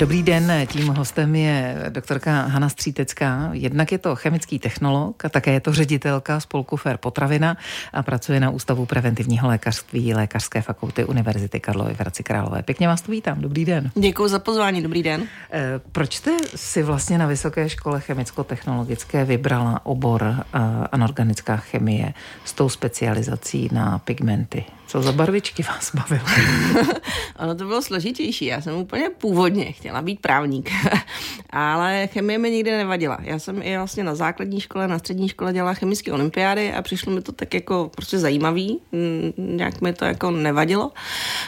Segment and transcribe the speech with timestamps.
[0.00, 3.50] Dobrý den, tím hostem je doktorka Hana Střítecká.
[3.52, 7.56] Jednak je to chemický technolog a také je to ředitelka spolku Fair Potravina
[7.92, 12.62] a pracuje na Ústavu preventivního lékařství Lékařské fakulty Univerzity Karlovy v Hradci Králové.
[12.62, 13.90] Pěkně vás tu vítám, dobrý den.
[13.94, 15.26] Děkuji za pozvání, dobrý den.
[15.50, 20.58] Eh, proč jste si vlastně na Vysoké škole chemicko-technologické vybrala obor eh,
[20.92, 24.64] anorganická chemie s tou specializací na pigmenty?
[24.90, 26.24] Co za barvičky vás bavilo?
[27.38, 28.44] ono to bylo složitější.
[28.44, 30.70] Já jsem úplně původně chtěla být právník,
[31.50, 33.18] ale chemie mi nikdy nevadila.
[33.22, 37.12] Já jsem i vlastně na základní škole, na střední škole dělala chemické olympiády a přišlo
[37.12, 38.80] mi to tak jako prostě zajímavý.
[38.92, 40.92] Mm, nějak mi to jako nevadilo.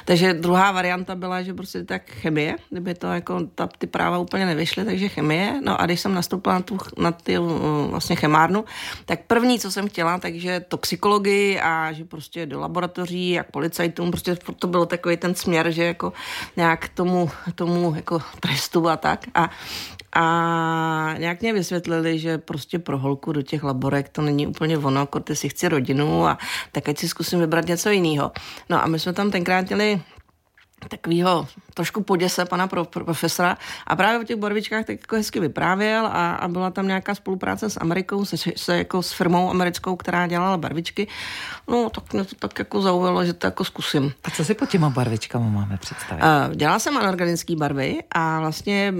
[0.04, 4.46] Takže druhá varianta byla, že prostě tak chemie, kdyby to jako ta, ty práva úplně
[4.46, 5.60] nevyšly, takže chemie.
[5.64, 7.50] No a když jsem nastoupila na, tu, na ty uh,
[7.90, 8.64] vlastně chemárnu,
[9.04, 14.36] tak první, co jsem chtěla, takže toxikologii a že prostě do laboratoří jak policajtům, prostě
[14.58, 16.12] to byl takový ten směr, že jako
[16.56, 19.26] nějak tomu, tomu jako trestu a tak.
[19.34, 19.50] A,
[20.12, 25.00] a nějak mě vysvětlili, že prostě pro holku do těch laborek to není úplně ono,
[25.00, 26.38] jako ty si chci rodinu a
[26.72, 28.32] tak ať si zkusím vybrat něco jiného.
[28.68, 30.00] No a my jsme tam tenkrát měli
[30.88, 35.40] takového trošku poděse pana pro, pro, profesora a právě o těch barvičkách tak jako hezky
[35.40, 39.96] vyprávěl a, a byla tam nějaká spolupráce s Amerikou, se, se jako s firmou americkou,
[39.96, 41.08] která dělala barvičky.
[41.68, 44.12] No tak mě to tak jako zaujalo, že to jako zkusím.
[44.24, 46.22] A co si pod těma barvičkama máme představit?
[46.22, 48.92] Uh, dělala jsem anorganické barvy a vlastně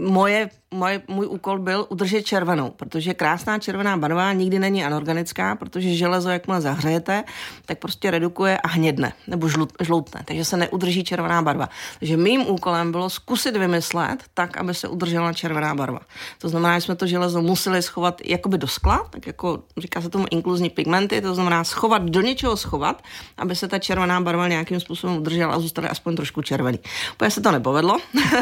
[0.00, 5.94] moje, moje, můj úkol byl udržet červenou, protože krásná červená barva nikdy není anorganická, protože
[5.94, 7.24] železo, jakmile zahřejete,
[7.66, 11.68] tak prostě redukuje a hnědne, nebo žlut, žloutne, takže se neudrží červená barva.
[11.98, 16.00] Takže mým úkolem bylo zkusit vymyslet tak, aby se udržela červená barva.
[16.38, 20.08] To znamená, že jsme to železo museli schovat jakoby do skla, tak jako říká se
[20.08, 23.02] tomu inkluzní pigmenty, to znamená schovat do něčeho schovat,
[23.36, 26.78] aby se ta červená barva nějakým způsobem udržela a zůstaly aspoň trošku červený.
[27.16, 27.98] Protože se to nepovedlo.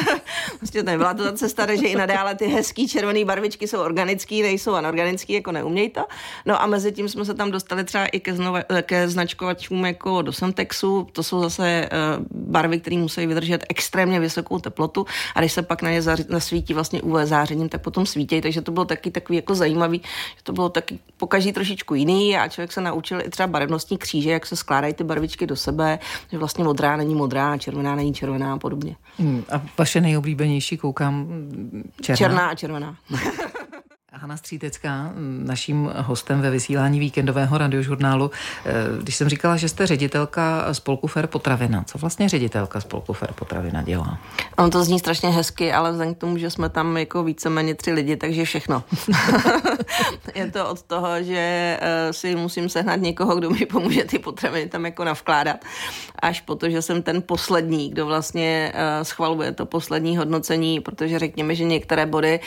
[0.60, 5.32] vlastně nebyla to cesta, že i nadále ty hezký červené barvičky jsou organický, nejsou anorganický,
[5.32, 6.04] jako neuměj to.
[6.46, 10.22] No a mezi tím jsme se tam dostali třeba i ke, znova, ke značkovačům jako
[10.22, 11.08] do Semtexu.
[11.12, 11.88] To jsou zase
[12.18, 16.74] uh, barvy, které musí vydržet extrémně vysokou teplotu a když se pak na ně zasvítí
[16.74, 18.40] vlastně UV zářením, tak potom svítí.
[18.40, 20.00] Takže to bylo taky takový jako zajímavý,
[20.36, 24.30] že to bylo taky pokaží trošičku jiný a člověk se naučil i třeba barevnostní kříže,
[24.30, 25.98] jak se skládají ty barvičky do sebe,
[26.32, 28.96] že vlastně modrá není modrá, červená není červená a podobně.
[29.18, 31.26] Hmm, a vaše nejoblíbenější koukám
[32.00, 32.16] černá.
[32.16, 32.96] Černá a červená.
[34.12, 35.12] Hana Střítecká,
[35.44, 38.30] naším hostem ve vysílání víkendového radiožurnálu.
[38.64, 43.32] Eh, když jsem říkala, že jste ředitelka spolku Fair Potravina, co vlastně ředitelka spolku Fair
[43.32, 44.18] Potravina dělá?
[44.56, 47.92] On to zní strašně hezky, ale vzhledem k tomu, že jsme tam jako víceméně tři
[47.92, 48.82] lidi, takže všechno.
[50.34, 54.68] je to od toho, že eh, si musím sehnat někoho, kdo mi pomůže ty potraviny
[54.68, 55.64] tam jako navkládat,
[56.22, 61.18] až po to, že jsem ten poslední, kdo vlastně eh, schvaluje to poslední hodnocení, protože
[61.18, 62.40] řekněme, že některé body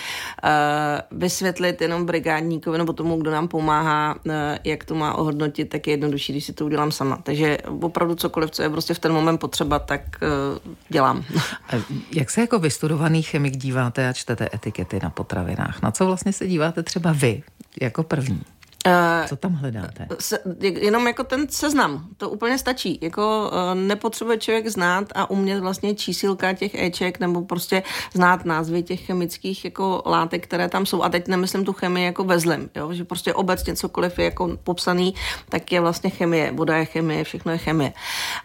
[1.12, 5.88] vysvětlí vysvětlit jenom brigádníkovi nebo tomu, kdo nám pomáhá, eh, jak to má ohodnotit, tak
[5.88, 7.18] je jednodušší, když si to udělám sama.
[7.24, 11.24] Takže opravdu cokoliv, co je prostě v ten moment potřeba, tak eh, dělám.
[12.16, 15.82] Jak se jako vystudovaný chemik díváte a čtete etikety na potravinách?
[15.82, 17.44] Na co vlastně se díváte třeba vy
[17.82, 18.42] jako první?
[18.88, 20.08] Uh, Co tam hledáte?
[20.20, 23.00] Se, jenom jako ten seznam, to úplně stačí.
[23.02, 27.84] Jako uh, nepotřebuje člověk znát a umět vlastně čísilka těch Eček nebo prostě
[28.14, 31.04] znát názvy těch chemických jako látek, které tam jsou.
[31.04, 32.94] A teď nemyslím tu chemii jako ve zlem, jo?
[32.94, 35.14] že prostě obecně cokoliv je jako popsaný,
[35.50, 36.52] tak je vlastně chemie.
[36.52, 37.94] Voda je chemie, všechno je chemie.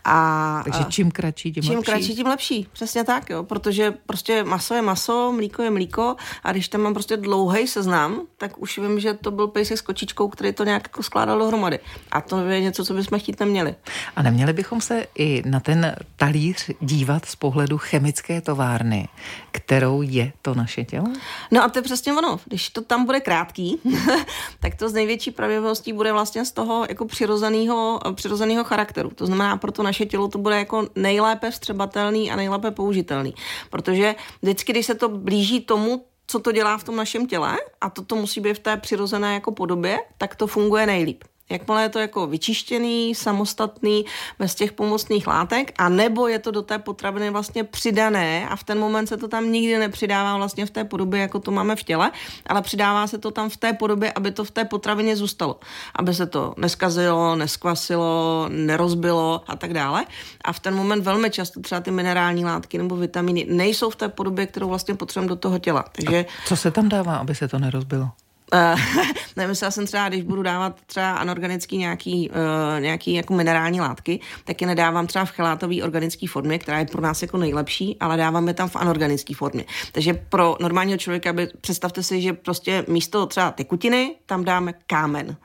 [0.05, 1.91] A, Takže čím kratší, tím čím lepší.
[1.91, 2.69] kratší, tím lepší.
[2.73, 3.43] Přesně tak, jo?
[3.43, 8.21] protože prostě maso je maso, mlíko je mlíko a když tam mám prostě dlouhý seznam,
[8.37, 11.39] tak už vím, že to byl pejsek s kočičkou člověku, který to nějak jako skládal
[11.39, 11.79] dohromady.
[12.13, 13.75] A to je něco, co bychom chtít neměli.
[14.17, 19.09] A neměli bychom se i na ten talíř dívat z pohledu chemické továrny,
[19.53, 21.07] kterou je to naše tělo?
[21.51, 22.39] No a to je přesně ono.
[22.45, 23.79] Když to tam bude krátký,
[24.61, 29.11] tak to z největší pravděpodobností bude vlastně z toho jako přirozeného, přirozeného charakteru.
[29.11, 33.35] To znamená, pro to naše tělo to bude jako nejlépe vstřebatelný a nejlépe použitelný.
[33.71, 37.91] Protože vždycky, když se to blíží tomu, co to dělá v tom našem těle a
[37.91, 41.25] toto musí být v té přirozené jako podobě, tak to funguje nejlíp.
[41.51, 44.05] Jakmile je to jako vyčištěný, samostatný,
[44.39, 48.65] bez těch pomocných látek, a nebo je to do té potraviny vlastně přidané a v
[48.65, 51.83] ten moment se to tam nikdy nepřidává vlastně v té podobě, jako to máme v
[51.83, 52.11] těle,
[52.47, 55.61] ale přidává se to tam v té podobě, aby to v té potravině zůstalo.
[55.95, 60.05] Aby se to neskazilo, neskvasilo, nerozbilo a tak dále.
[60.45, 64.09] A v ten moment velmi často třeba ty minerální látky nebo vitamíny nejsou v té
[64.09, 65.85] podobě, kterou vlastně potřebujeme do toho těla.
[65.93, 66.25] Takže...
[66.25, 68.11] A co se tam dává, aby se to nerozbilo?
[69.37, 74.61] Nemyslela jsem třeba, když budu dávat třeba anorganický nějaký, uh, nějaký jako minerální látky, tak
[74.61, 78.55] je nedávám třeba v chelátové organické formě, která je pro nás jako nejlepší, ale dáváme
[78.55, 79.65] tam v anorganické formě.
[79.93, 85.37] Takže pro normálního člověka, by, představte si, že prostě místo třeba tekutiny tam dáme kámen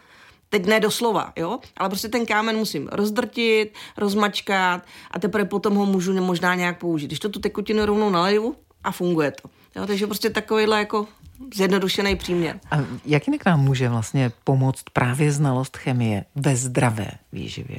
[0.51, 4.81] teď ne doslova, jo, ale prostě ten kámen musím rozdrtit, rozmačkat
[5.11, 7.07] a teprve potom ho můžu možná nějak použít.
[7.07, 9.49] Když to tu tekutinu rovnou naleju a funguje to.
[9.75, 11.07] Jo, takže prostě takovýhle jako
[11.55, 12.59] zjednodušený příměr.
[12.71, 17.77] A jak jinak nám může vlastně pomoct právě znalost chemie ve zdravé výživě?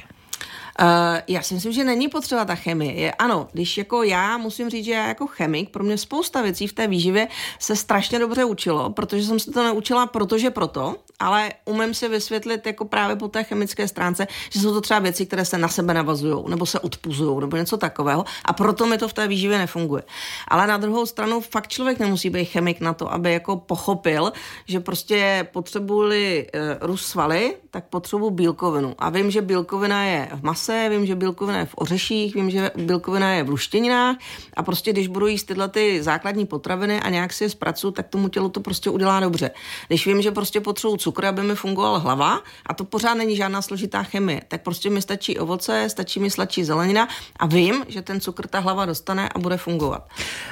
[0.81, 0.87] Uh,
[1.27, 3.11] já si myslím, že není potřeba ta chemie.
[3.11, 6.73] Ano, když jako já musím říct, že já jako chemik, pro mě spousta věcí v
[6.73, 7.27] té výživě
[7.59, 12.65] se strašně dobře učilo, protože jsem se to naučila protože proto, ale umím si vysvětlit
[12.65, 15.93] jako právě po té chemické stránce, že jsou to třeba věci, které se na sebe
[15.93, 20.03] navazují, nebo se odpuzují, nebo něco takového a proto mi to v té výživě nefunguje.
[20.47, 24.33] Ale na druhou stranu fakt člověk nemusí být chemik na to, aby jako pochopil,
[24.65, 28.95] že prostě potřebuji uh, růst svaly, tak potřebuji bílkovinu.
[28.97, 32.71] A vím, že bílkovina je v mase, vím, že bílkovina je v ořeších, vím, že
[32.75, 34.15] bílkovina je v luštěninách
[34.53, 38.07] a prostě když budu jíst tyhle ty základní potraviny a nějak si je zpracuju, tak
[38.07, 39.51] tomu tělu to prostě udělá dobře.
[39.87, 43.61] Když vím, že prostě potřebuji cukr, aby mi fungovala hlava a to pořád není žádná
[43.61, 47.07] složitá chemie, tak prostě mi stačí ovoce, stačí mi sladší zelenina
[47.39, 50.07] a vím, že ten cukr ta hlava dostane a bude fungovat.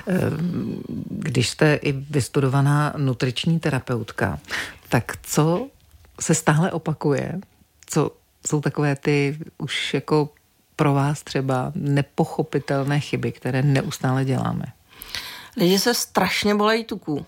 [0.07, 4.39] Ehm, když jste i vystudovaná nutriční terapeutka,
[4.89, 5.67] tak co
[6.19, 7.39] se stále opakuje,
[7.85, 8.11] co
[8.47, 10.29] jsou takové ty už jako
[10.75, 14.65] pro vás třeba nepochopitelné chyby, které neustále děláme?
[15.57, 17.25] Lidi se strašně bolejí tuku.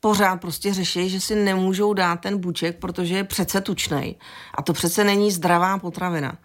[0.00, 4.14] Pořád prostě řeší, že si nemůžou dát ten buček, protože je přece tučnej.
[4.54, 6.38] A to přece není zdravá potravina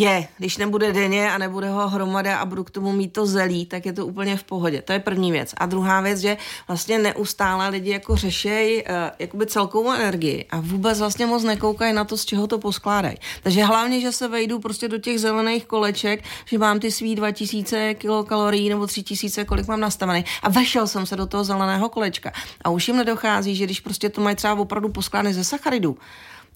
[0.00, 3.66] je, když nebude denně a nebude ho hromada a budu k tomu mít to zelí,
[3.66, 4.82] tak je to úplně v pohodě.
[4.82, 5.54] To je první věc.
[5.56, 6.36] A druhá věc, že
[6.68, 12.04] vlastně neustále lidi jako řešejí uh, jakoby celkovou energii a vůbec vlastně moc nekoukají na
[12.04, 13.16] to, z čeho to poskládají.
[13.42, 17.94] Takže hlavně, že se vejdu prostě do těch zelených koleček, že mám ty svý 2000
[17.94, 22.32] kilokalorií nebo 3000, kolik mám nastavený a vešel jsem se do toho zeleného kolečka.
[22.64, 25.96] A už jim nedochází, že když prostě to mají třeba opravdu poskládané ze sacharidů,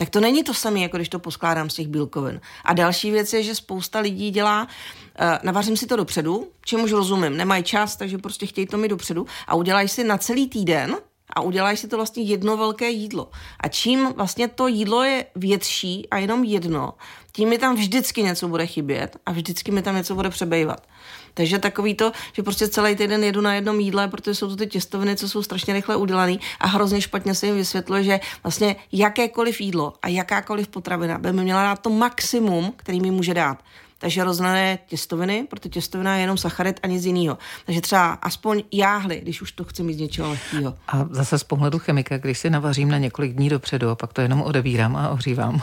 [0.00, 2.40] tak to není to samé, jako když to poskládám z těch bílkovin.
[2.64, 7.36] A další věc je, že spousta lidí dělá, uh, navařím si to dopředu, čemuž rozumím,
[7.36, 10.96] nemají čas, takže prostě chtějí to mi dopředu a udělají si na celý týden
[11.36, 13.30] a udělají si to vlastně jedno velké jídlo.
[13.60, 16.94] A čím vlastně to jídlo je větší a jenom jedno,
[17.32, 20.86] tím mi tam vždycky něco bude chybět a vždycky mi tam něco bude přebejvat.
[21.34, 24.66] Takže takový to, že prostě celý týden jedu na jednom jídle, protože jsou to ty
[24.66, 29.60] těstoviny, co jsou strašně rychle udělané a hrozně špatně se jim vysvětluje, že vlastně jakékoliv
[29.60, 33.58] jídlo a jakákoliv potravina by mi měla dát to maximum, který mi může dát.
[33.98, 37.38] Takže rozdané těstoviny, protože těstovina je jenom sacharit a nic jiného.
[37.66, 40.74] Takže třeba aspoň jáhly, když už to chci mít z něčeho lehkého.
[40.88, 44.20] A zase z pohledu chemika, když si navařím na několik dní dopředu a pak to
[44.20, 45.62] jenom odebírám a ohřívám.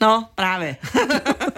[0.00, 0.76] No, právě.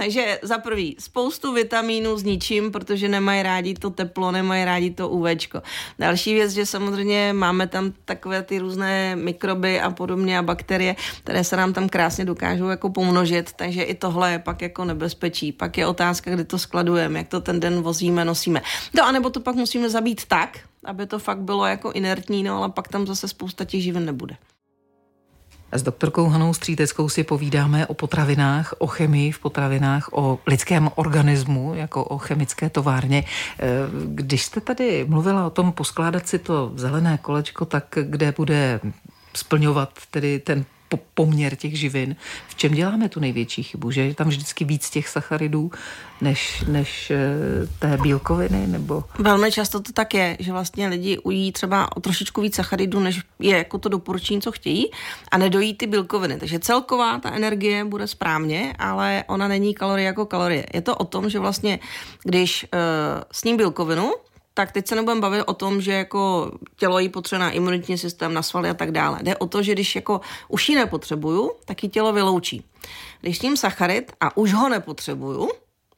[0.00, 5.08] Takže za prvý, spoustu vitamínů s ničím, protože nemají rádi to teplo, nemají rádi to
[5.08, 5.62] UVčko.
[5.98, 11.44] Další věc, že samozřejmě máme tam takové ty různé mikroby a podobně a bakterie, které
[11.44, 15.52] se nám tam krásně dokážou jako pomnožit, takže i tohle je pak jako nebezpečí.
[15.52, 18.62] Pak je otázka, kdy to skladujeme, jak to ten den vozíme, nosíme.
[18.94, 22.56] No a nebo to pak musíme zabít tak, aby to fakt bylo jako inertní, no
[22.56, 24.36] ale pak tam zase spousta těch živin nebude.
[25.72, 31.74] S doktorkou Hanou Stříteckou si povídáme o potravinách, o chemii v potravinách, o lidském organismu,
[31.74, 33.24] jako o chemické továrně.
[33.58, 33.66] Eh,
[34.04, 38.80] když jste tady mluvila o tom poskládat si to zelené kolečko, tak kde bude
[39.34, 40.64] splňovat tedy ten
[40.96, 42.16] poměr těch živin.
[42.48, 43.90] V čem děláme tu největší chybu?
[43.90, 45.70] Že je tam vždycky víc těch sacharidů
[46.20, 48.66] než, než eh, té bílkoviny?
[48.66, 49.04] Nebo...
[49.18, 53.20] Velmi často to tak je, že vlastně lidi ují třeba o trošičku víc sacharidů, než
[53.38, 54.90] je jako to doporučení, co chtějí
[55.30, 56.38] a nedojí ty bílkoviny.
[56.38, 60.66] Takže celková ta energie bude správně, ale ona není kalorie jako kalorie.
[60.74, 61.78] Je to o tom, že vlastně
[62.24, 62.78] když uh,
[63.32, 64.12] sním bílkovinu,
[64.54, 68.34] tak teď se nebudeme bavit o tom, že jako tělo jí potřebuje na imunitní systém,
[68.34, 69.18] na svaly a tak dále.
[69.22, 72.64] Jde o to, že když jako už ji nepotřebuju, tak ji tělo vyloučí.
[73.20, 75.48] Když s ním sacharit a už ho nepotřebuju,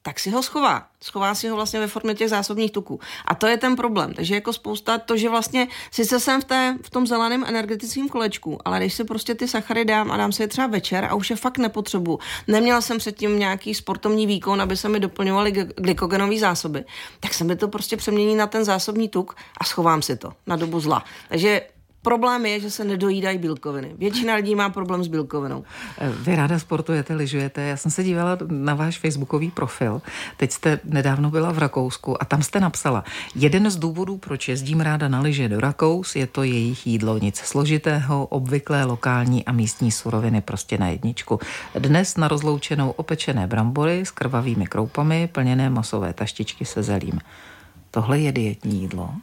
[0.03, 0.87] tak si ho schová.
[1.03, 3.01] Schová si ho vlastně ve formě těch zásobních tuků.
[3.25, 4.15] A to je ten problém.
[4.15, 8.59] Takže jako spousta to, že vlastně sice jsem v, té, v tom zeleném energetickém kolečku,
[8.65, 11.31] ale když si prostě ty sachary dám a dám si je třeba večer a už
[11.31, 12.19] je fakt nepotřebuju.
[12.49, 16.85] Neměla jsem předtím nějaký sportovní výkon, aby se mi doplňovaly glykogenové zásoby,
[17.21, 20.57] tak se mi to prostě přemění na ten zásobní tuk a schovám si to na
[20.57, 21.05] dobu zla.
[21.29, 21.61] Takže
[22.03, 23.95] Problém je, že se nedojídají bílkoviny.
[23.99, 25.65] Většina lidí má problém s bílkovinou.
[26.21, 27.63] Vy ráda sportujete, lyžujete.
[27.63, 30.03] Já jsem se dívala na váš facebookový profil.
[30.37, 33.05] Teď jste nedávno byla v Rakousku a tam jste napsala,
[33.35, 37.19] jeden z důvodů, proč jezdím ráda na lyže do Rakous, je to jejich jídlo.
[37.19, 41.39] Nic složitého, obvyklé lokální a místní suroviny prostě na jedničku.
[41.79, 47.21] Dnes na rozloučenou opečené brambory s krvavými kroupami, plněné masové taštičky se zelím.
[47.91, 49.15] Tohle je dietní jídlo?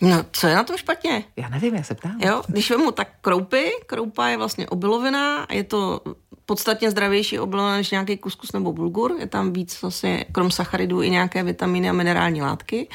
[0.00, 1.24] No, co je na tom špatně?
[1.36, 2.20] Já nevím, já se ptám.
[2.20, 6.00] Jo, když vemu tak kroupy, kroupa je vlastně obilovina a je to
[6.46, 9.16] podstatně zdravější obilovina než nějaký kuskus nebo bulgur.
[9.18, 12.88] Je tam víc vlastně, krom sacharidů i nějaké vitamíny a minerální látky.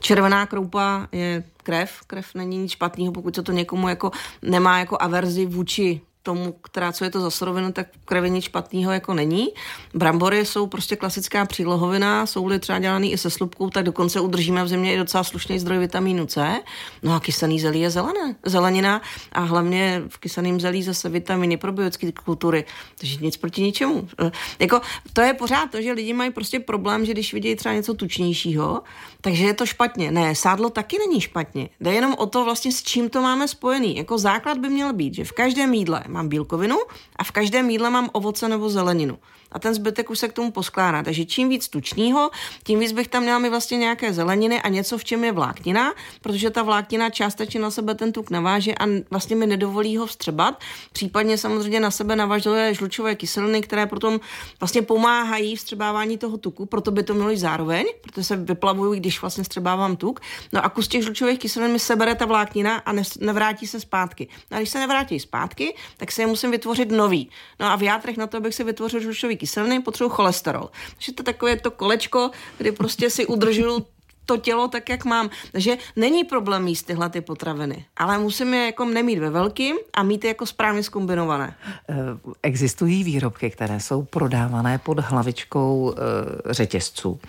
[0.00, 2.00] Červená kroupa je krev.
[2.06, 4.10] Krev není nic špatného, pokud se to někomu jako
[4.42, 8.92] nemá jako averzi vůči tomu, která, co je to za surovinu, tak krevě nic špatného
[8.92, 9.48] jako není.
[9.94, 14.68] Brambory jsou prostě klasická přílohovina, jsou-li třeba dělaný i se slupkou, tak dokonce udržíme v
[14.68, 16.60] země i docela slušný zdroj vitamínu C.
[17.02, 19.02] No a kysaný zelí je zelené, zelenina
[19.32, 22.64] a hlavně v kysaném zelí zase vitaminy, probiotické kultury,
[22.98, 24.08] takže nic proti ničemu.
[24.20, 24.80] E, jako,
[25.12, 28.82] to je pořád to, že lidi mají prostě problém, že když vidějí třeba něco tučnějšího,
[29.20, 30.10] takže je to špatně.
[30.10, 31.68] Ne, sádlo taky není špatně.
[31.80, 33.96] Jde jenom o to vlastně, s čím to máme spojený.
[33.96, 36.76] Jako základ by měl být, že v každém jídle mám bílkovinu
[37.16, 39.18] a v každém jídle mám ovoce nebo zeleninu
[39.54, 41.02] a ten zbytek už se k tomu poskládá.
[41.02, 42.30] Takže čím víc tučního,
[42.64, 45.92] tím víc bych tam měla mi vlastně nějaké zeleniny a něco, v čem je vláknina,
[46.20, 50.60] protože ta vláknina částečně na sebe ten tuk naváže a vlastně mi nedovolí ho vstřebat.
[50.92, 54.20] Případně samozřejmě na sebe navažuje žlučové kyseliny, které potom
[54.60, 59.20] vlastně pomáhají vstřebávání toho tuku, proto by to mělo jít zároveň, protože se vyplavují, když
[59.20, 60.20] vlastně vstřebávám tuk.
[60.52, 64.28] No a kus těch žlučových kyselin mi sebere ta vláknina a nevrátí se zpátky.
[64.50, 67.30] No a když se nevrátí zpátky, tak se je musím vytvořit nový.
[67.60, 70.70] No a v játrech na to, abych si vytvořil žlučový kyseliny, potřebuji cholesterol.
[70.94, 73.86] Takže to takové to kolečko, kdy prostě si udržuju
[74.26, 75.30] to tělo tak, jak mám.
[75.52, 80.02] Takže není problém jíst tyhle ty potraviny, ale musím je jako nemít ve velkým a
[80.02, 81.54] mít je jako správně zkombinované.
[81.90, 81.94] Eh,
[82.42, 87.20] existují výrobky, které jsou prodávané pod hlavičkou e, řetězců.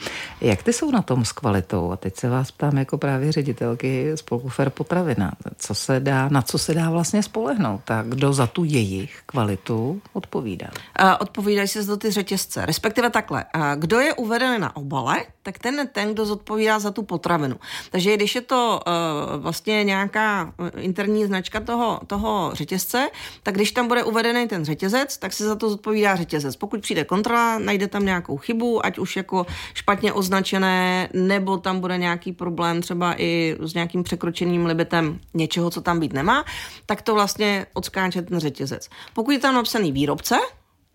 [0.41, 1.91] Jak ty jsou na tom s kvalitou?
[1.91, 5.31] A teď se vás ptám jako právě ředitelky spolku Fair Potravina.
[5.57, 7.81] Co se dá, na co se dá vlastně spolehnout?
[7.85, 10.67] Tak kdo za tu jejich kvalitu odpovídá?
[11.01, 12.65] Uh, odpovídají se za ty řetězce.
[12.65, 13.45] Respektive takhle.
[13.75, 17.55] Kdo je uveden na obale, tak ten ten, kdo zodpovídá za tu potravinu.
[17.91, 23.09] Takže když je to uh, vlastně nějaká eh, interní značka toho, toho řetězce,
[23.43, 26.55] tak když tam bude uvedený ten řetězec, tak se za to zodpovídá řetězec.
[26.55, 31.97] Pokud přijde kontrola, najde tam nějakou chybu, ať už jako špatně označené, nebo tam bude
[31.97, 36.45] nějaký problém třeba i s nějakým překročeným limitem něčeho, co tam být nemá,
[36.85, 38.89] tak to vlastně odskáče ten řetězec.
[39.13, 40.35] Pokud je tam napsaný výrobce,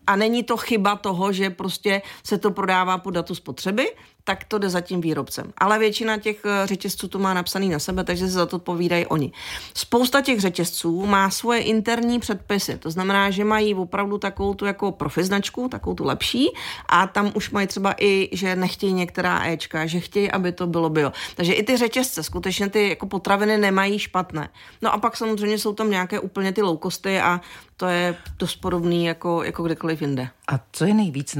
[0.06, 3.92] a není to chyba toho, že prostě se to prodává po datu spotřeby,
[4.24, 5.52] tak to jde za tím výrobcem.
[5.58, 9.06] Ale většina těch eh, řetězců to má napsaný na sebe, takže se za to povídají
[9.06, 9.32] oni.
[9.74, 14.92] Spousta těch řetězců má svoje interní předpisy, to znamená, že mají opravdu takovou tu jako
[14.92, 16.48] profiznačku, takovou tu lepší
[16.88, 20.90] a tam už mají třeba i, že nechtějí některá Ečka, že chtějí, aby to bylo
[20.90, 21.12] bio.
[21.34, 24.48] Takže i ty řetězce, skutečně ty jako potraviny nemají špatné.
[24.82, 27.40] No a pak samozřejmě jsou tam nějaké úplně ty loukosty a
[27.80, 30.28] to je dost podobný jako, jako kdekoliv jinde.
[30.48, 31.38] A co je nejvíc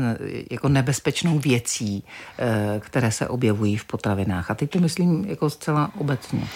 [0.51, 2.05] jako nebezpečnou věcí,
[2.39, 4.51] eh, které se objevují v potravinách?
[4.51, 6.49] A teď to myslím jako zcela obecně.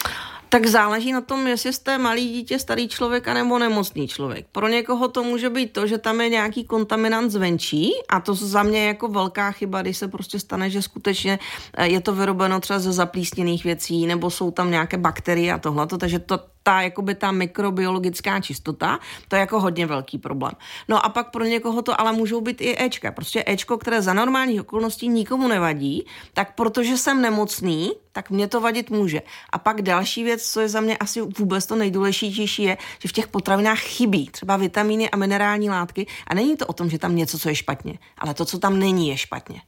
[0.49, 4.45] Tak záleží na tom, jestli jste malý dítě, starý člověk, nebo nemocný člověk.
[4.51, 8.63] Pro někoho to může být to, že tam je nějaký kontaminant zvenčí a to za
[8.63, 11.39] mě je jako velká chyba, když se prostě stane, že skutečně
[11.73, 15.87] eh, je to vyrobeno třeba ze zaplísněných věcí, nebo jsou tam nějaké bakterie a tohle,
[15.87, 20.51] takže to, ta, jakoby ta mikrobiologická čistota, to je jako hodně velký problém.
[20.87, 23.11] No a pak pro někoho to ale můžou být i Ečka.
[23.11, 28.61] Prostě Ečko, které za normálních okolností nikomu nevadí, tak protože jsem nemocný, tak mě to
[28.61, 29.21] vadit může.
[29.49, 33.11] A pak další věc, co je za mě asi vůbec to nejdůležitější, je, že v
[33.11, 37.15] těch potravinách chybí třeba vitamíny a minerální látky a není to o tom, že tam
[37.15, 39.61] něco, co je špatně, ale to, co tam není, je špatně.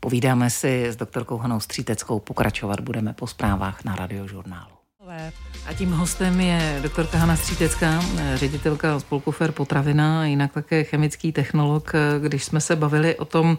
[0.00, 4.79] Povídáme si s doktorkou Hanou Stříteckou, pokračovat budeme po zprávách na radiožurnálu.
[5.66, 8.00] A tím hostem je doktorka Hana Střítecká,
[8.34, 11.92] ředitelka spolku Fair Potravina, jinak také chemický technolog.
[12.18, 13.58] Když jsme se bavili o tom,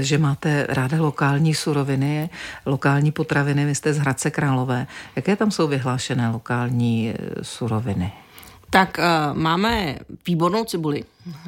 [0.00, 2.30] že máte ráda lokální suroviny,
[2.66, 4.86] lokální potraviny, vy jste z Hradce Králové.
[5.16, 8.12] Jaké tam jsou vyhlášené lokální eh, suroviny?
[8.70, 9.00] Tak
[9.32, 11.04] máme výbornou cibuli,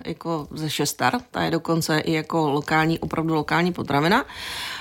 [0.07, 4.25] jako ze Šestar, ta je dokonce i jako lokální, opravdu lokální potravina.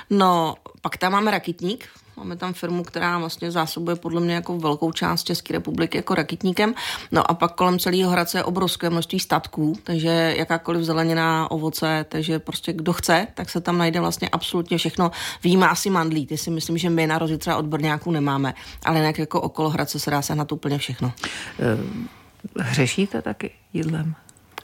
[0.10, 4.92] No, pak tam máme rakitník, Máme tam firmu, která vlastně zásobuje podle mě jako velkou
[4.92, 6.74] část České republiky jako rakitníkem.
[7.12, 12.40] No a pak kolem celého Hradce je obrovské množství statků, takže jakákoliv zelenina, ovoce, takže
[12.40, 15.12] prostě kdo chce, tak se tam najde vlastně absolutně všechno.
[15.44, 18.54] Víme asi mandlí, ty si myslím, že my na rozdíl třeba od Brňáků nemáme,
[18.86, 21.12] ale jinak jako okolo Hradce se dá sehnat úplně všechno.
[21.60, 24.16] Eh, hřešíte taky jídlem?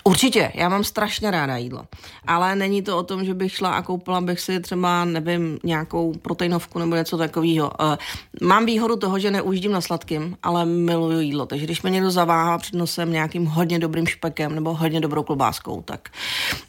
[0.03, 1.86] Určitě, já mám strašně ráda jídlo,
[2.27, 6.13] ale není to o tom, že bych šla a koupila bych si třeba, nevím, nějakou
[6.13, 7.72] proteinovku nebo něco takového.
[7.81, 7.98] Eh,
[8.41, 12.57] mám výhodu toho, že neujíždím na sladkým, ale miluju jídlo, takže když mě někdo zaváhá
[12.57, 16.10] před nosem nějakým hodně dobrým špekem nebo hodně dobrou klobáskou, tak,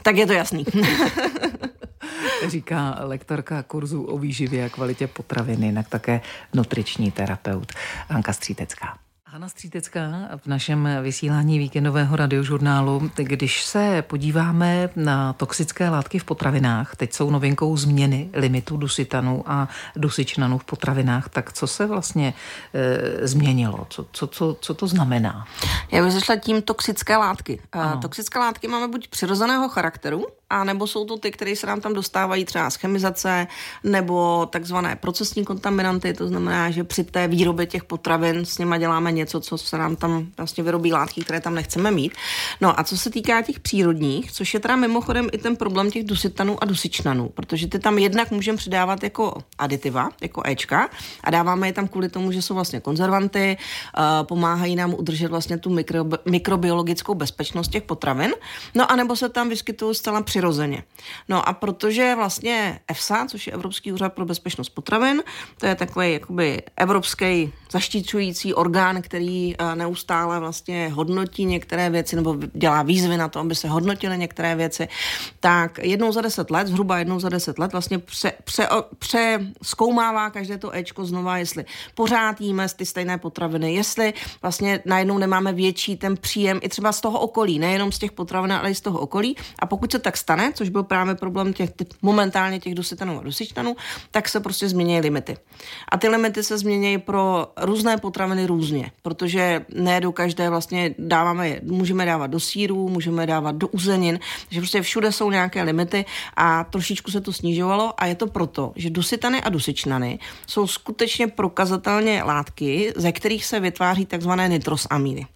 [0.03, 0.64] tak je to jasný.
[2.49, 6.21] Říká lektorka kurzu o výživě a kvalitě potravin, jinak také
[6.55, 7.73] nutriční terapeut
[8.09, 9.03] Anka Střítecká.
[9.35, 10.00] Hanna Střítecká
[10.37, 13.11] v našem vysílání víkendového radiožurnálu.
[13.17, 19.69] Když se podíváme na toxické látky v potravinách, teď jsou novinkou změny limitu dusitanu a
[19.97, 22.35] dusičnanu v potravinách, tak co se vlastně
[22.75, 23.87] e, změnilo?
[23.91, 25.47] Co, co, co, co to znamená?
[25.93, 27.61] Já bych zašla tím toxické látky.
[27.73, 28.00] Ano.
[28.00, 31.93] Toxické látky máme buď přirozeného charakteru, a nebo jsou to ty, které se nám tam
[31.95, 33.47] dostávají třeba z chemizace
[33.85, 39.12] nebo takzvané procesní kontaminanty, to znamená, že při té výrobě těch potravin s nimi děláme
[39.12, 42.12] něco, co se nám tam vlastně vyrobí látky, které tam nechceme mít.
[42.61, 46.04] No a co se týká těch přírodních, což je teda mimochodem i ten problém těch
[46.04, 50.88] dusitanů a dusičnanů, protože ty tam jednak můžeme přidávat jako aditiva, jako Ečka
[51.25, 55.59] a dáváme je tam kvůli tomu, že jsou vlastně konzervanty, eh, pomáhají nám udržet vlastně
[55.59, 58.35] tu mikro, mikrobiologickou bezpečnost těch potravin.
[58.75, 60.85] No a nebo se tam vyskytují zcela přirozeně.
[61.28, 65.23] No a protože vlastně EFSA, což je Evropský úřad pro bezpečnost potravin,
[65.59, 69.13] to je takový jakoby evropský zaštiťující orgán, který
[69.59, 74.56] eh, neustále vlastně hodnotí některé věci nebo dělá výzvy na to, aby se hodnotily některé
[74.56, 74.88] věci,
[75.40, 78.68] tak jednou za deset let, zhruba jednou za deset let vlastně pře, pře,
[78.99, 79.40] pře
[80.30, 85.97] každé to Ečko znova, jestli pořád jíme ty stejné potraviny, jestli vlastně najednou nemáme větší
[85.97, 88.99] ten příjem i třeba z toho okolí, nejenom z těch potravin, ale i z toho
[88.99, 89.37] okolí.
[89.59, 91.71] A pokud se tak stane, což byl právě problém těch
[92.02, 93.76] momentálně těch dusitanů a dusičtanů,
[94.11, 95.37] tak se prostě změní limity.
[95.88, 101.61] A ty limity se změní pro různé potraviny různě, protože ne do každé vlastně dáváme,
[101.62, 104.18] můžeme dávat do sírů, můžeme dávat do uzenin,
[104.50, 106.04] že prostě všude jsou nějaké limity
[106.37, 111.26] a trošičku se to snižovalo a je to proto, že dusitany a dusičnany jsou skutečně
[111.26, 115.26] prokazatelně látky, ze kterých se vytváří takzvané nitrosamíny.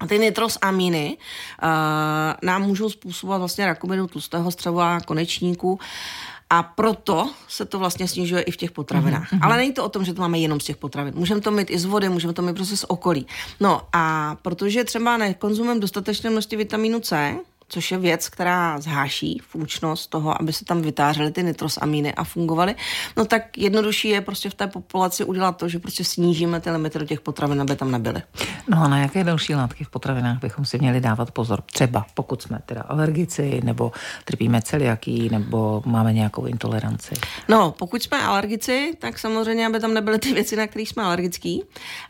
[0.00, 1.68] A ty nitrosamíny uh,
[2.42, 5.78] nám můžou způsobovat vlastně rakovinu tlustého střevu a konečníku.
[6.50, 9.32] A proto se to vlastně snižuje i v těch potravinách.
[9.32, 9.38] Mm-hmm.
[9.42, 11.14] Ale není to o tom, že to máme jenom z těch potravin.
[11.16, 13.26] Můžeme to mít i z vody, můžeme to mít prostě z okolí.
[13.60, 17.36] No a protože třeba nekonzumujeme dostatečné množství vitamínu C,
[17.68, 22.74] což je věc, která zháší funkčnost toho, aby se tam vytářely ty nitrosamíny a fungovaly,
[23.16, 26.98] no tak jednodušší je prostě v té populaci udělat to, že prostě snížíme ty limity
[26.98, 28.22] do těch potravin, aby tam nebyly.
[28.68, 31.62] No a na jaké další látky v potravinách bychom si měli dávat pozor?
[31.72, 33.92] Třeba pokud jsme teda alergici, nebo
[34.24, 37.14] trpíme celiaký, nebo máme nějakou intoleranci?
[37.48, 41.62] No, pokud jsme alergici, tak samozřejmě, aby tam nebyly ty věci, na kterých jsme alergický.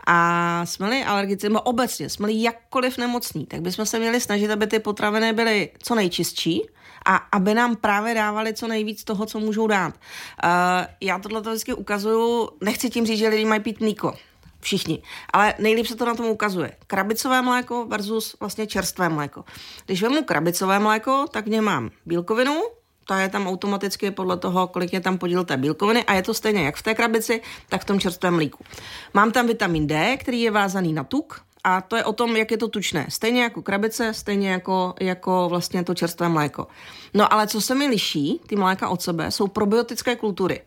[0.06, 4.78] A jsme-li alergici, nebo obecně, jsme-li jakkoliv nemocní, tak bychom se měli snažit, aby ty
[4.78, 6.62] potraviny byly byly co nejčistší
[7.06, 9.94] a aby nám právě dávali co nejvíc toho, co můžou dát.
[9.94, 10.50] Uh,
[11.00, 14.14] já tohle to vždycky ukazuju, nechci tím říct, že lidi mají pít mlíko,
[14.60, 15.02] všichni.
[15.32, 16.76] Ale nejlíp se to na tom ukazuje.
[16.86, 19.44] Krabicové mléko versus vlastně čerstvé mléko.
[19.86, 22.62] Když vezmu krabicové mléko, tak v něm mám bílkovinu,
[23.06, 26.34] ta je tam automaticky podle toho, kolik je tam podíl té bílkoviny a je to
[26.34, 28.64] stejně jak v té krabici, tak v tom čerstvém mlíku.
[29.14, 32.50] Mám tam vitamin D, který je vázaný na tuk, a to je o tom, jak
[32.50, 33.06] je to tučné.
[33.08, 36.66] Stejně jako krabice, stejně jako, jako vlastně to čerstvé mléko.
[37.14, 40.60] No ale co se mi liší, ty mléka od sebe, jsou probiotické kultury.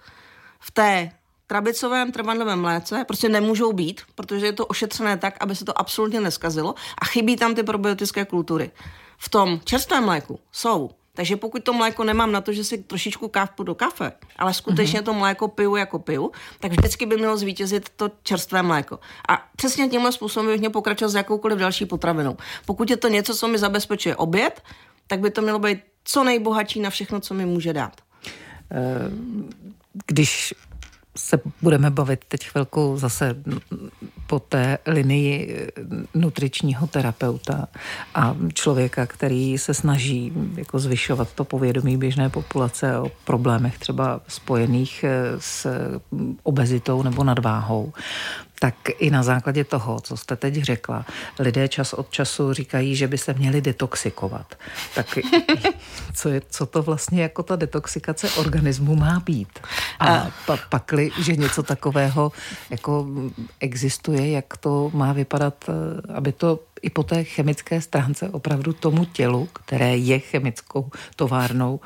[0.60, 1.12] V té
[1.47, 6.21] krabicovém trvanlivém mléce prostě nemůžou být, protože je to ošetřené tak, aby se to absolutně
[6.21, 8.71] neskazilo a chybí tam ty probiotické kultury.
[9.17, 13.27] V tom čerstvém mléku jsou takže pokud to mléko nemám na to, že si trošičku
[13.27, 15.03] kávu do kafe, ale skutečně mm-hmm.
[15.03, 18.99] to mléko piju jako piju, tak vždycky by mělo zvítězit to čerstvé mléko.
[19.30, 22.38] A přesně tímhle způsobem bych měl pokračovat s jakoukoliv další potravinou.
[22.65, 24.62] Pokud je to něco, co mi zabezpečuje oběd,
[25.08, 28.01] tak by to mělo být co nejbohatší na všechno, co mi může dát.
[28.71, 29.10] Eh,
[30.08, 30.53] když
[31.17, 33.36] se budeme bavit teď chvilku zase
[34.27, 35.67] po té linii
[36.13, 37.67] nutričního terapeuta
[38.15, 45.03] a člověka, který se snaží jako zvyšovat to povědomí běžné populace o problémech třeba spojených
[45.03, 45.67] eh, s
[46.43, 47.93] obezitou nebo nadváhou,
[48.60, 51.06] tak i na základě toho, co jste teď řekla,
[51.39, 54.56] lidé čas od času říkají, že by se měli detoxikovat.
[54.95, 55.19] Tak
[56.13, 59.60] co, je, co to vlastně jako ta detoxikace organismu má být?
[59.99, 62.31] A pa, pakli, že něco takového
[62.69, 63.07] jako
[63.60, 69.05] existuje, jak to má vypadat, eh, aby to i po té chemické stránce opravdu tomu
[69.05, 71.79] tělu, které je chemickou továrnou,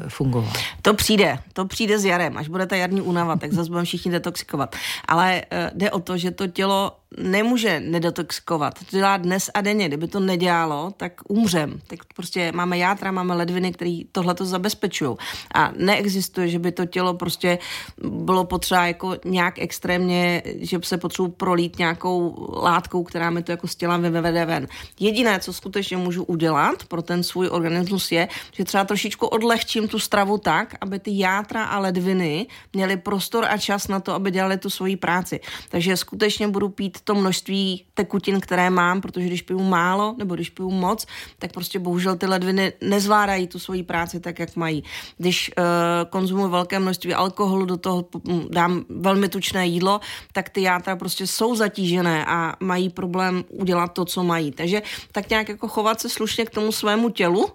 [0.00, 0.52] eh, fungovalo.
[0.82, 4.10] To přijde, to přijde s jarem, až bude ta jarní únava, tak zase budeme všichni
[4.10, 4.76] detoxikovat.
[5.08, 8.78] Ale uh, jde o to, že to tělo nemůže nedetoxikovat.
[8.78, 9.88] To dělá dnes a denně.
[9.88, 11.80] Kdyby to nedělalo, tak umřem.
[11.86, 15.16] Tak prostě máme játra, máme ledviny, které tohle to zabezpečují.
[15.54, 17.58] A neexistuje, že by to tělo prostě
[18.04, 23.68] bylo potřeba jako nějak extrémně, že se potřebuji prolít nějakou látkou, která mi to jako
[23.68, 24.66] z těla vyvede ven.
[25.00, 29.98] Jediné, co skutečně můžu udělat pro ten svůj organismus je, že třeba trošičku odlehčím tu
[29.98, 34.58] stravu tak, aby ty játra a ledviny měly prostor a čas na to, aby dělali
[34.58, 35.40] tu svoji práci.
[35.68, 40.50] Takže skutečně budu pít to množství tekutin, které mám, protože když piju málo nebo když
[40.50, 41.06] piju moc,
[41.38, 44.84] tak prostě bohužel ty ledviny nezvládají tu svoji práci tak, jak mají.
[45.18, 45.64] Když uh,
[46.10, 48.04] konzumuji velké množství alkoholu, do toho
[48.50, 50.00] dám velmi tučné jídlo,
[50.32, 54.52] tak ty játra prostě jsou zatížené a mají problém udělat to, co mají.
[54.52, 57.48] Takže tak nějak jako chovat se slušně k tomu svému tělu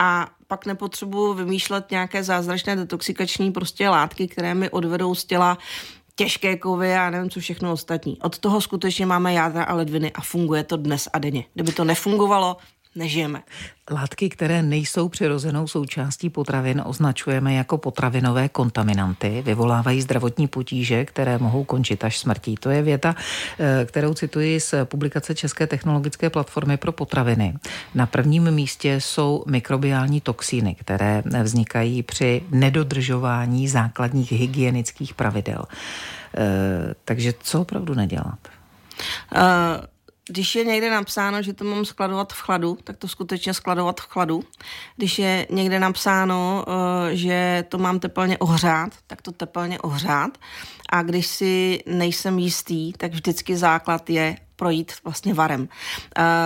[0.00, 5.58] a pak nepotřebuji vymýšlet nějaké zázračné detoxikační prostě látky, které mi odvedou z těla
[6.16, 8.18] těžké kovy a nevím co všechno ostatní.
[8.22, 11.44] Od toho skutečně máme jádra a ledviny a funguje to dnes a denně.
[11.54, 12.56] Kdyby to nefungovalo,
[12.96, 13.42] nežijeme.
[13.90, 21.64] Látky, které nejsou přirozenou součástí potravin, označujeme jako potravinové kontaminanty, vyvolávají zdravotní potíže, které mohou
[21.64, 22.54] končit až smrtí.
[22.54, 23.14] To je věta,
[23.58, 27.54] eh, kterou cituji z publikace České technologické platformy pro potraviny.
[27.94, 35.64] Na prvním místě jsou mikrobiální toxíny, které vznikají při nedodržování základních hygienických pravidel.
[36.36, 38.38] Eh, takže co opravdu nedělat?
[39.36, 39.93] Uh
[40.28, 44.08] když je někde napsáno, že to mám skladovat v chladu, tak to skutečně skladovat v
[44.08, 44.42] chladu.
[44.96, 50.38] Když je někde napsáno, eh, že to mám teplně ohřát, tak to teplně ohřát.
[50.90, 55.60] A když si nejsem jistý, tak vždycky základ je projít vlastně varem.
[55.60, 55.66] Uh,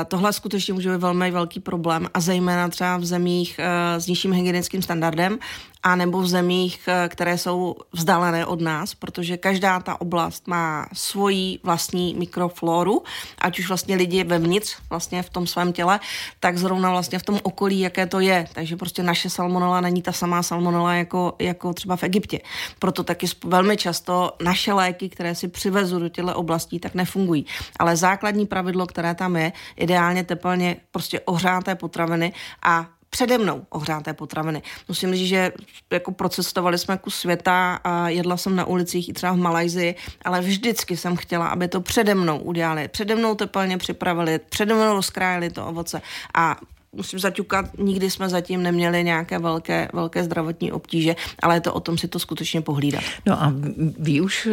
[0.08, 4.32] tohle skutečně může být velmi velký problém a zejména třeba v zemích uh, s nižším
[4.32, 5.38] hygienickým standardem
[5.82, 10.86] a nebo v zemích, uh, které jsou vzdálené od nás, protože každá ta oblast má
[10.92, 13.02] svoji vlastní mikrofloru,
[13.38, 16.00] ať už vlastně lidi vevnitř vlastně v tom svém těle,
[16.40, 18.46] tak zrovna vlastně v tom okolí, jaké to je.
[18.52, 22.40] Takže prostě naše salmonela není ta samá salmonela jako, jako třeba v Egyptě.
[22.78, 27.46] Proto taky velmi často naše léky, které si přivezu do těchto oblastí, tak nefungují.
[27.78, 32.86] Ale základní pravidlo, které tam je, ideálně teplně prostě ohřáté potraviny a
[33.18, 34.62] přede mnou ohřáté potraviny.
[34.88, 35.52] Musím říct, že
[35.90, 40.40] jako procestovali jsme kus světa a jedla jsem na ulicích i třeba v Malajzii, ale
[40.40, 42.88] vždycky jsem chtěla, aby to přede mnou udělali.
[42.88, 46.02] Přede mnou teplně připravili, přede mnou rozkrájeli to ovoce
[46.34, 46.56] a
[46.92, 51.80] musím zaťukat, nikdy jsme zatím neměli nějaké velké, velké zdravotní obtíže, ale je to o
[51.80, 53.02] tom si to skutečně pohlídat.
[53.26, 53.52] No a
[53.98, 54.48] ví už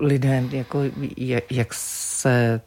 [0.00, 0.80] lidé, jako,
[1.50, 2.60] jak se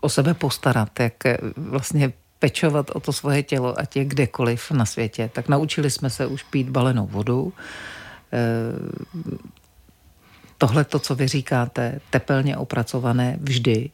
[0.00, 1.14] o sebe postarat, jak
[1.56, 6.26] vlastně pečovat o to svoje tělo, ať je kdekoliv na světě, tak naučili jsme se
[6.26, 7.52] už pít balenou vodu.
[8.32, 8.42] Eh,
[10.58, 13.90] tohle to, co vy říkáte, tepelně opracované vždy.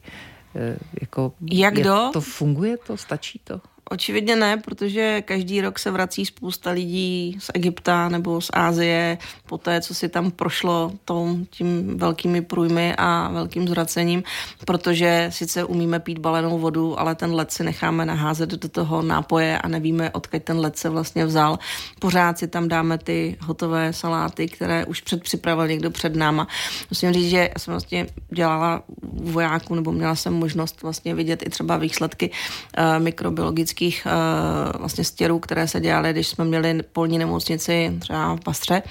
[0.55, 2.09] Eh, jako, jak do?
[2.13, 2.97] To funguje to?
[2.97, 3.61] Stačí to?
[3.91, 9.57] Očividně ne, protože každý rok se vrací spousta lidí z Egypta nebo z Ázie po
[9.57, 14.23] té, co si tam prošlo tom, tím velkými průjmy a velkým zvracením,
[14.65, 19.59] protože sice umíme pít balenou vodu, ale ten led si necháme naházet do toho nápoje
[19.59, 21.59] a nevíme, odkud ten led se vlastně vzal.
[21.99, 26.47] Pořád si tam dáme ty hotové saláty, které už předpřipravil někdo před náma.
[26.89, 31.77] Musím říct, že jsem vlastně dělala vojáku nebo měla jsem možnost vlastně vidět i třeba
[31.77, 37.97] výsledky uh, mikrobiologické chirurgických uh, vlastně stěrů, které se dělaly, když jsme měli polní nemocnici
[37.99, 38.81] třeba v Pastře.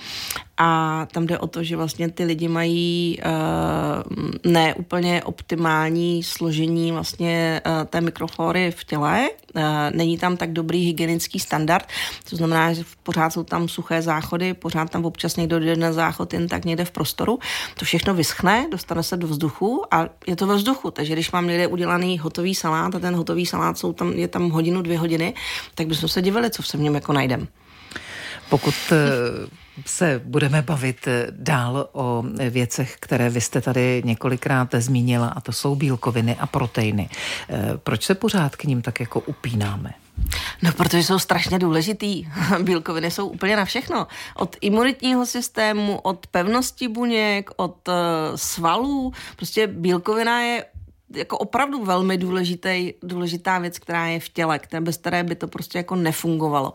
[0.61, 6.93] A tam jde o to, že vlastně ty lidi mají uh, ne úplně optimální složení
[6.93, 9.29] vlastně uh, té mikroflory v těle.
[9.55, 11.89] Uh, není tam tak dobrý hygienický standard,
[12.31, 16.33] to znamená, že pořád jsou tam suché záchody, pořád tam občas někdo jde na záchod
[16.33, 17.39] jen tak někde v prostoru.
[17.79, 20.91] To všechno vyschne, dostane se do vzduchu a je to ve vzduchu.
[20.91, 24.51] Takže když mám někde udělaný hotový salát a ten hotový salát jsou tam, je tam
[24.51, 25.35] hodinu, dvě hodiny,
[25.75, 27.49] tak bychom se divili, co se v něm jako najdem.
[28.49, 28.75] Pokud
[29.87, 35.75] se budeme bavit dál o věcech, které vy jste tady několikrát zmínila, a to jsou
[35.75, 37.09] bílkoviny a proteiny.
[37.77, 39.91] Proč se pořád k ním tak jako upínáme?
[40.63, 42.29] No, protože jsou strašně důležitý.
[42.63, 44.07] Bílkoviny jsou úplně na všechno.
[44.37, 47.89] Od imunitního systému, od pevnosti buněk, od
[48.35, 49.13] svalů.
[49.37, 50.65] Prostě bílkovina je
[51.15, 55.49] jako opravdu velmi důležitý, důležitá věc, která je v těle, které, bez které by to
[55.49, 56.73] prostě jako nefungovalo.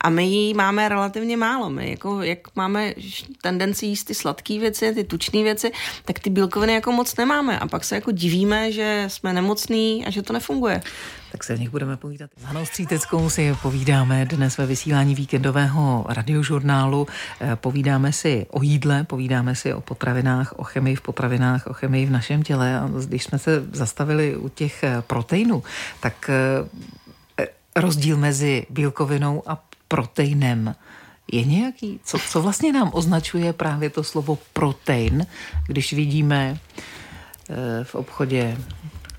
[0.00, 1.70] A my ji máme relativně málo.
[1.70, 2.94] My jako, jak máme
[3.42, 5.72] tendenci jíst ty sladké věci, ty tučné věci,
[6.04, 7.58] tak ty bílkoviny jako moc nemáme.
[7.58, 10.82] A pak se jako divíme, že jsme nemocní a že to nefunguje.
[11.36, 12.30] Tak se v nich budeme povídat.
[12.36, 17.06] S Hanou Stříteckou si povídáme dnes ve vysílání víkendového radiožurnálu.
[17.40, 22.06] Eh, povídáme si o jídle, povídáme si o potravinách, o chemii v potravinách, o chemii
[22.06, 22.78] v našem těle.
[22.78, 25.62] A když jsme se zastavili u těch eh, proteinů,
[26.00, 27.46] tak eh,
[27.76, 30.74] rozdíl mezi bílkovinou a proteinem
[31.32, 32.00] je nějaký?
[32.04, 35.26] Co, co vlastně nám označuje právě to slovo protein,
[35.66, 36.58] když vidíme
[37.82, 38.56] v obchodě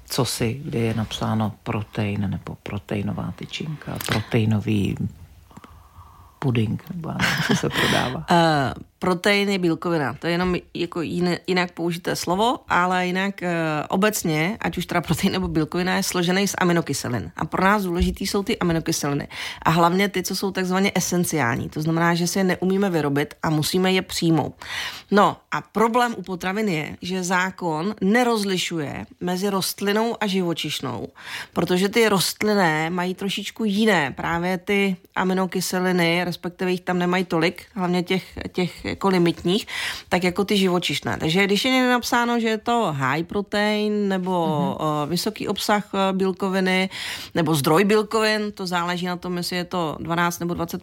[0.10, 4.98] co si, kde je napsáno protein nebo proteinová tyčinka, proteinový
[6.40, 7.14] puding, nebo
[7.48, 8.26] co se prodává?
[8.32, 10.14] Uh, protein je bílkovina.
[10.14, 13.54] To je jenom jako jiné, jinak použité slovo, ale jinak e,
[13.90, 17.32] obecně, ať už teda protein nebo bílkovina, je složený z aminokyselin.
[17.36, 19.28] A pro nás důležitý jsou ty aminokyseliny.
[19.62, 21.70] A hlavně ty, co jsou takzvaně esenciální.
[21.70, 24.56] To znamená, že si je neumíme vyrobit a musíme je přijmout.
[25.12, 31.08] No a problém u potravin je, že zákon nerozlišuje mezi rostlinou a živočišnou,
[31.54, 34.12] protože ty rostlinné mají trošičku jiné.
[34.12, 39.68] Právě ty aminokyseliny, respektive jich tam nemají tolik, hlavně těch, těch jako limitních,
[40.10, 41.18] tak jako ty živočišné.
[41.20, 44.48] Takže když je někde napsáno, že je to high protein nebo
[44.80, 45.08] mm-hmm.
[45.08, 46.90] vysoký obsah eh, bílkoviny
[47.36, 50.82] nebo zdroj bílkovin, to záleží na tom, jestli je to 12 nebo 20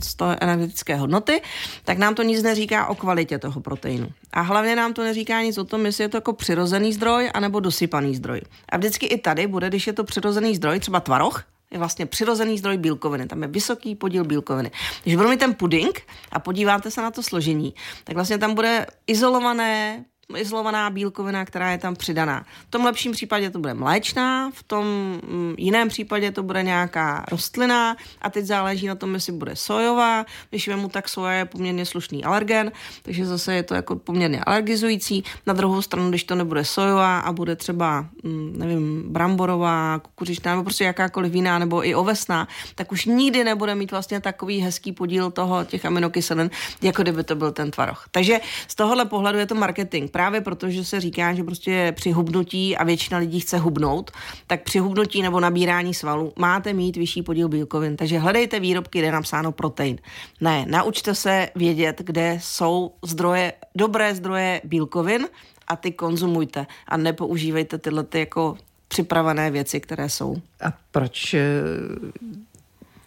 [0.00, 1.42] z toho energetické hodnoty,
[1.84, 4.08] tak nám to nic neříká o kvalitě toho proteinu.
[4.32, 7.60] A hlavně nám to neříká nic o tom, jestli je to jako přirozený zdroj anebo
[7.60, 8.40] dosypaný zdroj.
[8.68, 12.58] A vždycky i tady bude, když je to přirozený zdroj, třeba tvaroh, je vlastně přirozený
[12.58, 13.26] zdroj bílkoviny.
[13.26, 14.70] Tam je vysoký podíl bílkoviny.
[15.02, 16.02] Když budu mít ten puding
[16.32, 17.74] a podíváte se na to složení,
[18.04, 22.44] tak vlastně tam bude izolované izolovaná bílkovina, která je tam přidaná.
[22.68, 27.24] V tom lepším případě to bude mléčná, v tom mm, jiném případě to bude nějaká
[27.30, 30.26] rostlina a teď záleží na tom, jestli bude sojová.
[30.50, 35.24] Když vemu, tak soja je poměrně slušný alergen, takže zase je to jako poměrně alergizující.
[35.46, 40.64] Na druhou stranu, když to nebude sojová a bude třeba, mm, nevím, bramborová, kukuřičná nebo
[40.64, 45.30] prostě jakákoliv jiná nebo i ovesná, tak už nikdy nebude mít vlastně takový hezký podíl
[45.30, 46.50] toho těch aminokyselin,
[46.82, 48.04] jako kdyby to byl ten tvaroh.
[48.10, 52.76] Takže z tohohle pohledu je to marketing právě protože se říká, že prostě při hubnutí
[52.76, 54.10] a většina lidí chce hubnout,
[54.46, 57.96] tak při hubnutí nebo nabírání svalů máte mít vyšší podíl bílkovin.
[57.96, 59.98] Takže hledejte výrobky, kde je napsáno protein.
[60.40, 65.28] Ne, naučte se vědět, kde jsou zdroje, dobré zdroje bílkovin
[65.68, 68.56] a ty konzumujte a nepoužívejte tyhle ty jako
[68.88, 70.36] připravené věci, které jsou.
[70.64, 71.40] A proč eh,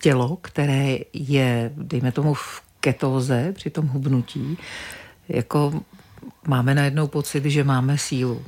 [0.02, 4.58] tělo, které je, dejme tomu, v ketóze při tom hubnutí,
[5.30, 5.82] jako
[6.48, 8.42] máme najednou pocit, že máme sílu,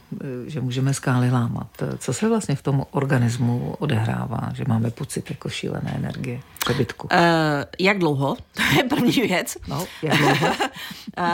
[0.47, 1.67] že můžeme skály lámat.
[1.97, 7.07] Co se vlastně v tom organismu odehrává, že máme pocit jako šílené energie, přebytku?
[7.13, 7.19] Uh,
[7.79, 8.37] jak dlouho?
[8.71, 9.57] To je první věc.
[9.67, 10.47] No, jak dlouho?
[10.47, 11.25] uh,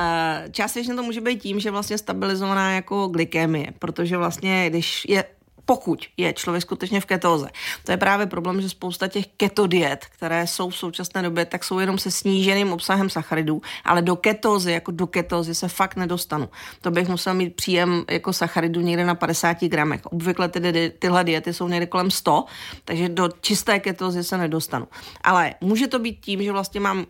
[0.51, 5.23] částečně to může být tím, že vlastně stabilizovaná jako glykémie, protože vlastně, když je
[5.67, 7.47] pokud je člověk skutečně v ketóze.
[7.83, 11.79] To je právě problém, že spousta těch ketodiet, které jsou v současné době, tak jsou
[11.79, 16.49] jenom se sníženým obsahem sacharidů, ale do ketózy, jako do ketózy se fakt nedostanu.
[16.81, 20.05] To bych musel mít příjem jako sacharidů někde na 50 gramech.
[20.05, 22.45] Obvykle ty, tyhle diety jsou někde kolem 100,
[22.85, 24.87] takže do čisté ketózy se nedostanu.
[25.23, 27.03] Ale může to být tím, že vlastně mám uh,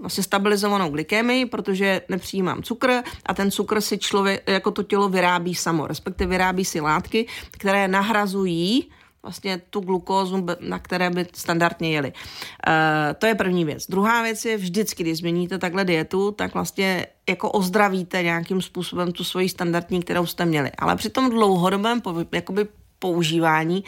[0.00, 5.54] vlastně stabilizovanou glykémii, protože nepřijímám cukr a ten cukr si člověk, jako to tělo vyrábí
[5.54, 8.88] samo, respektive vyrábí si látky, které nahrazují
[9.22, 12.12] vlastně tu glukózu, na které by standardně jeli.
[12.12, 13.86] E, to je první věc.
[13.88, 19.24] Druhá věc je vždycky, když změníte takhle dietu, tak vlastně jako ozdravíte nějakým způsobem tu
[19.24, 20.70] svoji standardní, kterou jste měli.
[20.78, 23.84] Ale při tom dlouhodobém jakoby používání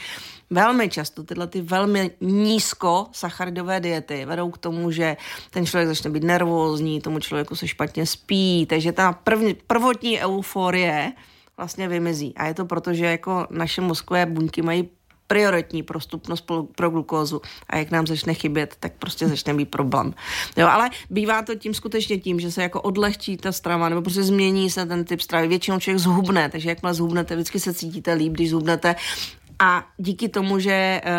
[0.50, 5.16] velmi často tyhle ty velmi nízko sacharidové diety vedou k tomu, že
[5.50, 11.12] ten člověk začne být nervózní, tomu člověku se špatně spí, takže ta první, prvotní euforie
[11.58, 12.34] vlastně vymizí.
[12.36, 14.88] A je to proto, že jako naše mozkové buňky mají
[15.26, 20.14] prioritní prostupnost pro glukózu a jak nám začne chybět, tak prostě začne být problém.
[20.56, 24.22] Jo, ale bývá to tím skutečně tím, že se jako odlehčí ta strava nebo prostě
[24.22, 25.48] změní se ten typ stravy.
[25.48, 28.96] Většinou člověk zhubne, takže jakmile zhubnete, vždycky se cítíte líp, když zhubnete.
[29.58, 31.10] A díky tomu, že uh,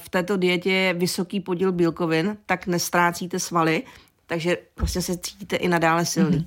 [0.00, 3.82] v této dietě je vysoký podíl bílkovin, tak nestrácíte svaly,
[4.26, 6.38] takže vlastně se cítíte i nadále silný.
[6.38, 6.46] Mm-hmm.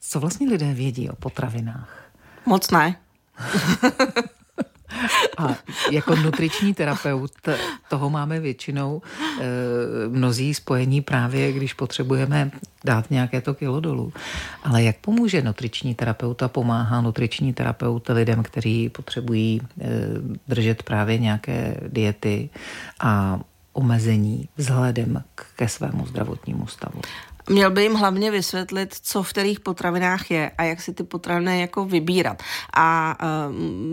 [0.00, 2.05] Co vlastně lidé vědí o potravinách?
[2.46, 2.96] Moc ne.
[5.38, 5.54] A
[5.90, 7.32] jako nutriční terapeut
[7.88, 9.02] toho máme většinou
[9.40, 9.44] e,
[10.08, 12.50] mnozí spojení právě, když potřebujeme
[12.84, 14.12] dát nějaké to kilo dolů.
[14.64, 19.88] Ale jak pomůže nutriční terapeut a pomáhá nutriční terapeut lidem, kteří potřebují e,
[20.48, 22.50] držet právě nějaké diety
[23.00, 23.40] a
[23.72, 25.22] omezení vzhledem
[25.56, 27.00] ke svému zdravotnímu stavu?
[27.48, 31.60] Měl by jim hlavně vysvětlit, co v kterých potravinách je a jak si ty potraviny
[31.60, 32.42] jako vybírat.
[32.74, 33.16] A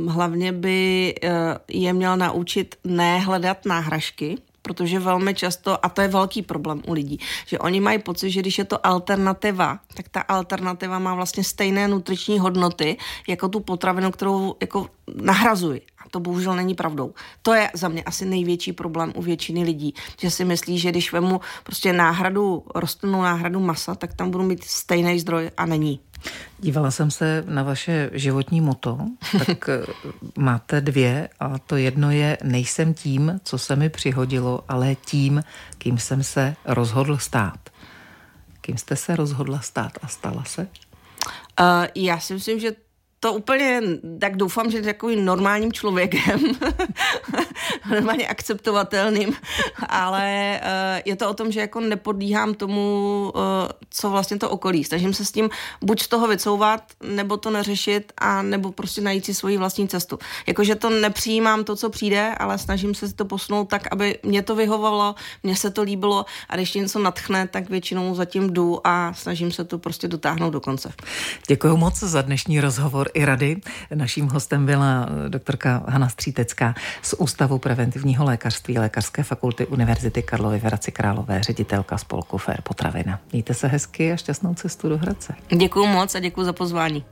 [0.06, 1.30] uh, hlavně by uh,
[1.68, 7.20] je měl naučit nehledat náhražky, protože velmi často, a to je velký problém u lidí,
[7.46, 11.88] že oni mají pocit, že když je to alternativa, tak ta alternativa má vlastně stejné
[11.88, 12.98] nutriční hodnoty
[13.28, 14.90] jako tu potravinu, kterou jako
[15.22, 15.82] nahrazují
[16.14, 17.14] to bohužel není pravdou.
[17.42, 21.12] To je za mě asi největší problém u většiny lidí, že si myslí, že když
[21.12, 26.00] vemu prostě náhradu, rostlinnou náhradu masa, tak tam budu mít stejný zdroj a není.
[26.60, 29.00] Dívala jsem se na vaše životní moto,
[29.48, 29.86] tak eh,
[30.38, 35.44] máte dvě a to jedno je nejsem tím, co se mi přihodilo, ale tím,
[35.78, 37.70] kým jsem se rozhodl stát.
[38.62, 40.68] Kým jste se rozhodla stát a stala se?
[41.60, 42.76] Uh, já si myslím, že
[43.24, 43.82] to úplně,
[44.20, 46.40] tak doufám, že takovým normálním člověkem,
[47.90, 49.34] normálně akceptovatelným,
[49.90, 53.42] ale uh, je to o tom, že jako nepodlíhám tomu, uh,
[53.90, 54.84] co vlastně to okolí.
[54.84, 55.50] Snažím se s tím
[55.82, 60.20] buď z toho vycouvat, nebo to neřešit, a nebo prostě najít si svoji vlastní cestu.
[60.48, 64.56] Jakože to nepřijímám to, co přijde, ale snažím se to posunout tak, aby mě to
[64.56, 69.52] vyhovovalo, mně se to líbilo a když něco natchne, tak většinou zatím jdu a snažím
[69.52, 70.94] se to prostě dotáhnout do konce.
[71.48, 73.62] Děkuji moc za dnešní rozhovor i rady.
[73.94, 80.64] Naším hostem byla doktorka Hana Střítecká z Ústavu preventivního lékařství Lékařské fakulty Univerzity Karlovy v
[80.64, 83.20] Hradci Králové, ředitelka spolku Fair Potravina.
[83.32, 85.36] Mějte se hezky a šťastnou cestu do Hradce.
[85.58, 87.06] Děkuji moc a děkuji za pozvání.